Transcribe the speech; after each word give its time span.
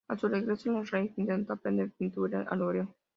A 0.09 0.17
su 0.17 0.27
regreso 0.27 0.71
a 0.71 0.81
Leipzig, 0.81 1.13
intentó 1.17 1.53
aprender 1.53 1.91
pintura 1.91 2.41
al 2.49 2.63
óleo. 2.63 2.95